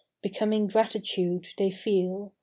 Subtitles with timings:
[0.23, 2.31] Becoming gratitude they feel.